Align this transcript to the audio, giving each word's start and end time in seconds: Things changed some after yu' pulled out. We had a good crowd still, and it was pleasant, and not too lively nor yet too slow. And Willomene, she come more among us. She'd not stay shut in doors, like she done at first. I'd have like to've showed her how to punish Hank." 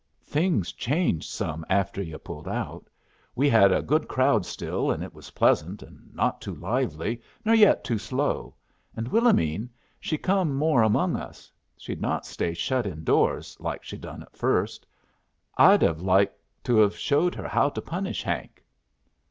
Things 0.25 0.71
changed 0.71 1.29
some 1.29 1.63
after 1.69 2.01
yu' 2.01 2.17
pulled 2.17 2.47
out. 2.47 2.89
We 3.35 3.47
had 3.47 3.71
a 3.71 3.83
good 3.83 4.07
crowd 4.07 4.47
still, 4.47 4.89
and 4.89 5.03
it 5.03 5.13
was 5.13 5.29
pleasant, 5.29 5.83
and 5.83 6.09
not 6.15 6.41
too 6.41 6.55
lively 6.55 7.21
nor 7.45 7.53
yet 7.53 7.83
too 7.83 7.99
slow. 7.99 8.55
And 8.95 9.07
Willomene, 9.11 9.69
she 9.99 10.17
come 10.17 10.55
more 10.55 10.81
among 10.81 11.15
us. 11.15 11.51
She'd 11.77 12.01
not 12.01 12.25
stay 12.25 12.55
shut 12.55 12.87
in 12.87 13.03
doors, 13.03 13.55
like 13.59 13.83
she 13.83 13.95
done 13.99 14.23
at 14.23 14.35
first. 14.35 14.87
I'd 15.55 15.83
have 15.83 16.01
like 16.01 16.33
to've 16.63 16.97
showed 16.97 17.35
her 17.35 17.47
how 17.47 17.69
to 17.69 17.79
punish 17.79 18.23
Hank." 18.23 18.65